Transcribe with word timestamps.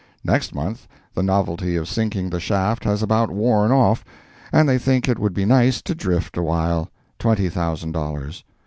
Next 0.23 0.55
month, 0.55 0.87
the 1.13 1.21
novelty 1.21 1.75
of 1.75 1.87
sinking 1.87 2.31
the 2.31 2.39
shaft 2.39 2.85
has 2.85 3.03
about 3.03 3.29
worn 3.29 3.71
off, 3.71 4.03
and 4.51 4.67
they 4.67 4.79
think 4.79 5.07
it 5.07 5.19
would 5.19 5.35
be 5.35 5.45
nice 5.45 5.79
to 5.83 5.93
drift 5.93 6.37
a 6.37 6.41
while—twenty 6.41 7.49
thousand 7.49 7.91
dollars. 7.91 8.43